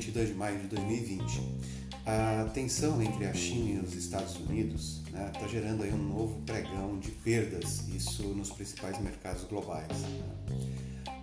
[0.00, 1.42] 22 de maio de 2020.
[2.06, 6.02] A tensão entre a China e os Estados Unidos está né, tá gerando aí um
[6.02, 9.88] novo pregão de perdas, isso nos principais mercados globais.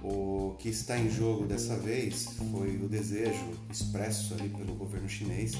[0.03, 5.53] O que está em jogo dessa vez foi o desejo expresso ali pelo governo chinês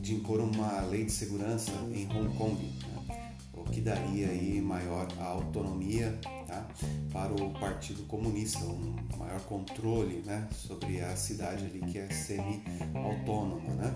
[0.00, 3.36] de impor uma lei de segurança em Hong Kong, né?
[3.54, 6.16] o que daria aí maior autonomia
[6.52, 6.66] tá?
[7.12, 10.48] para o Partido Comunista, um maior controle né?
[10.52, 13.74] sobre a cidade ali que é semi-autônoma.
[13.74, 13.94] Né?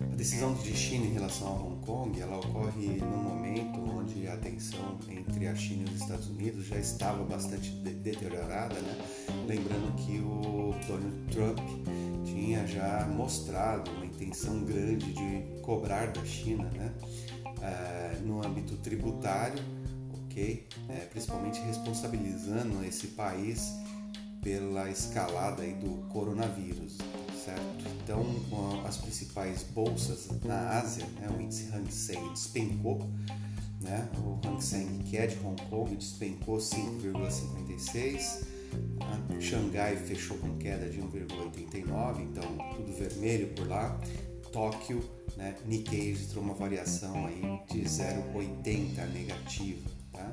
[0.00, 4.36] A decisão de China em relação a Hong Kong ela ocorre no momento onde a
[4.36, 8.96] tensão entre a China e os Estados Unidos já estava bastante de deteriorada, né?
[9.46, 11.58] lembrando que o Donald Trump
[12.24, 16.92] tinha já mostrado uma intenção grande de cobrar da China né?
[17.58, 19.58] Uh, no âmbito tributário,
[20.88, 23.72] É, principalmente responsabilizando esse país
[24.42, 26.96] pela escalada aí do coronavírus
[27.48, 27.84] certo?
[28.02, 28.24] Então,
[28.84, 33.08] as principais bolsas na Ásia, né, o índice Hang Seng despencou,
[33.80, 34.08] né?
[34.18, 38.44] O Hang Seng, que é de Hong Kong, despencou 5,56.
[38.98, 39.40] Né?
[39.40, 42.44] Xangai fechou com queda de 1,89, então
[42.76, 43.98] tudo vermelho por lá.
[44.52, 45.02] Tóquio,
[45.36, 49.97] né, Nikkei registrou uma variação aí de 0,80 negativa.
[50.18, 50.32] Tá?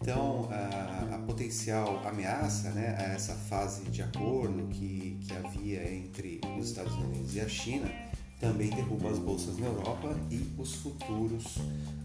[0.00, 6.40] Então, a, a, potencial ameaça né, a essa fase de acordo que, que havia entre
[6.58, 7.90] os Estados Unidos e a China
[8.38, 11.58] também derruba as bolsas na Europa e os futuros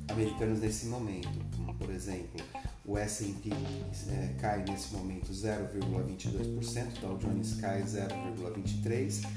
[0.07, 1.29] americanos nesse momento.
[1.55, 2.39] Como, por exemplo,
[2.85, 3.49] o S&P
[4.09, 9.27] é, cai nesse momento 0,22%, Dow Jones cai 0,23%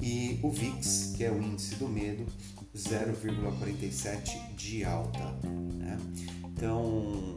[0.00, 2.26] e o VIX, que é o índice do medo,
[2.74, 5.24] 0,47 de alta.
[5.44, 5.98] Né?
[6.56, 7.35] Então,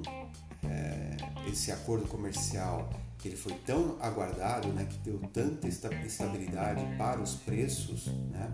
[1.49, 7.35] esse acordo comercial que ele foi tão aguardado, né, que deu tanta estabilidade para os
[7.35, 8.49] preços, né,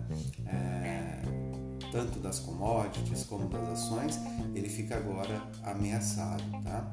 [0.46, 1.22] é,
[1.92, 4.18] tanto das commodities como das ações,
[4.54, 6.42] ele fica agora ameaçado.
[6.62, 6.92] Tá?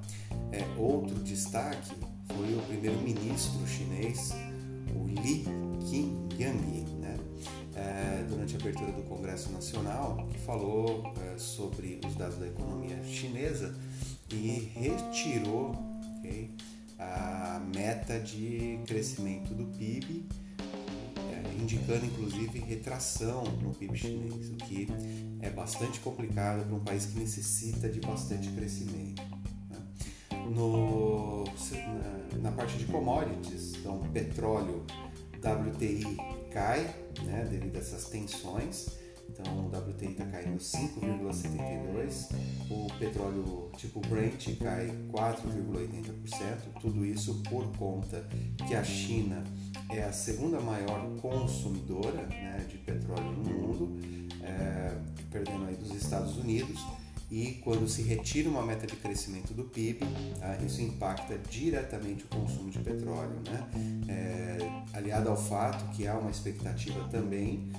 [0.52, 1.96] É, outro destaque
[2.28, 4.34] foi o primeiro-ministro chinês,
[4.96, 5.44] o Li
[5.90, 7.18] Qingyang, né,
[7.76, 13.04] é, durante a abertura do Congresso Nacional, que falou é, sobre os dados da economia
[13.04, 13.76] chinesa
[14.30, 15.93] e retirou
[16.24, 16.50] okay,
[16.98, 20.26] a meta de crescimento do PIB,
[21.18, 24.88] é, indicando inclusive retração no PIB chinês, o que
[25.42, 29.22] é bastante complicado para um país que necessita de bastante crescimento.
[29.70, 29.78] Né?
[30.50, 34.86] No, na, na, parte de commodities, então petróleo,
[35.38, 36.18] WTI
[36.52, 38.88] cai né, devido a essas tensões
[39.30, 42.36] então o WTI está caindo 5,72%,
[42.70, 48.28] o petróleo tipo Brent cai 4,80%, tudo isso por conta
[48.68, 49.44] que a China
[49.90, 53.98] é a segunda maior consumidora né, de petróleo no mundo,
[54.42, 54.96] é,
[55.32, 56.80] perdendo aí dos Estados Unidos.
[57.32, 60.06] E quando se retira uma meta de crescimento do PIB,
[60.40, 63.68] tá, isso impacta diretamente o consumo de petróleo, né?
[64.08, 64.58] É,
[64.96, 67.72] aliado ao fato que há uma expectativa também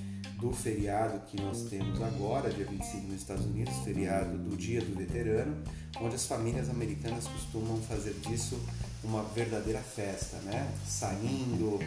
[0.45, 4.95] do feriado que nós temos agora, dia 25 nos Estados Unidos, feriado do Dia do
[4.95, 5.57] Veterano,
[5.99, 8.61] onde as famílias americanas costumam fazer disso
[9.03, 10.71] uma verdadeira festa, né?
[10.87, 11.79] Saindo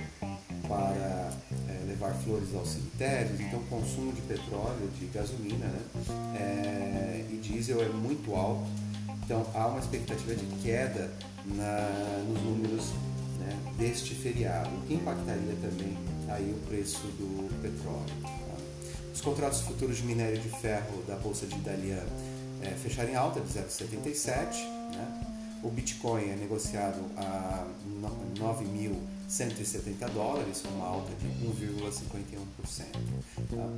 [0.67, 1.31] para
[1.69, 5.81] é, levar flores aos cemitérios, então o consumo de petróleo, de gasolina né?
[6.35, 8.65] É, e diesel é muito alto,
[9.23, 11.11] então há uma expectativa de queda
[11.45, 12.85] na, nos números
[13.39, 15.95] né, deste feriado, o que impactaria também
[16.27, 18.46] aí o preço do petróleo.
[19.17, 22.05] Os contratos futuros de minério de ferro da Bolsa de Dalian
[22.61, 24.63] é, fecharam em alta de 0,77.
[24.93, 25.59] Né?
[25.63, 27.65] O Bitcoin é negociado a
[28.39, 32.37] 9.170 dólares, uma alta de 1,51%.
[33.49, 33.69] Tá?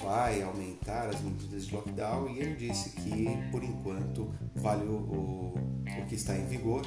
[0.03, 5.55] vai aumentar as medidas de lockdown e ele disse que, por enquanto, vale o, o,
[5.99, 6.83] o que está em vigor,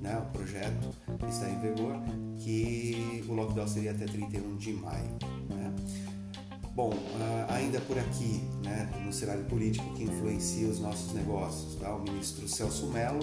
[0.00, 1.96] né, o projeto que está em vigor,
[2.38, 5.10] que o lockdown seria até 31 de maio.
[5.48, 5.74] Né?
[6.76, 11.94] Bom, ah, ainda por aqui, né, no cenário político que influencia os nossos negócios, tá?
[11.96, 13.20] o ministro Celso Mello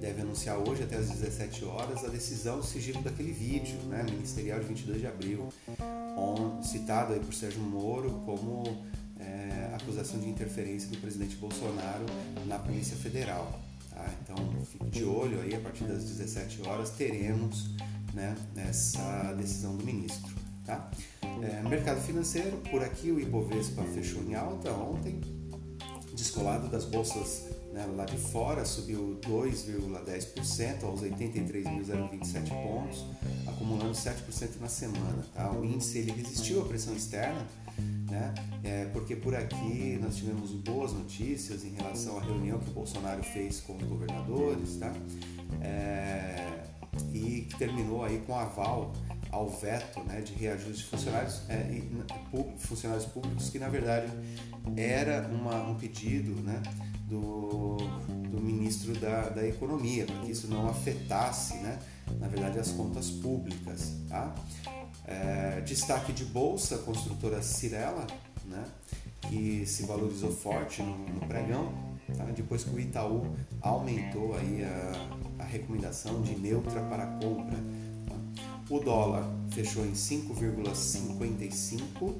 [0.00, 4.58] deve anunciar hoje, até às 17 horas, a decisão do sigilo daquele vídeo né, ministerial
[4.58, 5.48] de 22 de abril,
[6.18, 8.64] on, citado aí por Sérgio Moro como
[9.20, 12.06] é, acusação de interferência do presidente Bolsonaro
[12.46, 13.60] na Polícia Federal.
[13.88, 14.04] Tá?
[14.20, 17.70] Então, fique de olho aí, a partir das 17 horas teremos
[18.12, 20.34] né, essa decisão do ministro.
[20.64, 20.90] Tá?
[21.42, 25.20] É, mercado financeiro, por aqui o Ibovespa fechou em alta ontem,
[26.14, 27.44] descolado das bolsas
[27.76, 33.04] né, lá de fora, subiu 2,10% aos 83.027 pontos,
[33.46, 35.26] acumulando 7% na semana.
[35.34, 35.50] Tá?
[35.52, 37.46] O índice ele resistiu à pressão externa,
[38.10, 38.34] né?
[38.64, 43.22] É, porque por aqui nós tivemos boas notícias em relação à reunião que o Bolsonaro
[43.22, 44.92] fez com os governadores, tá?
[45.60, 46.64] É,
[47.12, 48.92] e que terminou aí com aval
[49.30, 51.82] ao veto né, de reajuste de funcionários, é,
[52.58, 54.10] funcionários públicos, que na verdade
[54.76, 56.62] era uma, um pedido né,
[57.08, 57.76] do,
[58.30, 61.78] do ministro da, da Economia, para que isso não afetasse, né,
[62.20, 63.92] na verdade, as contas públicas.
[64.08, 64.34] Tá?
[65.06, 68.06] É, destaque de bolsa, construtora Cirela,
[68.44, 68.64] né,
[69.22, 71.72] que se valorizou forte no, no pregão,
[72.16, 72.24] tá?
[72.24, 77.56] depois que o Itaú aumentou aí a, a recomendação de neutra para compra
[78.68, 82.14] o dólar fechou em 5,55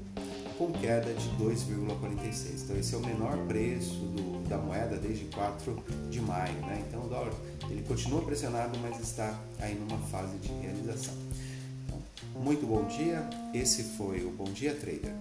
[0.57, 2.63] com queda de 2,46.
[2.63, 5.77] Então esse é o menor preço do, da moeda desde 4
[6.09, 6.55] de maio.
[6.65, 6.81] Né?
[6.87, 7.33] Então o dólar
[7.69, 11.13] ele continua pressionado, mas está aí numa fase de realização.
[11.85, 12.01] Então,
[12.41, 13.29] muito bom dia.
[13.53, 15.13] Esse foi o Bom Dia Trader.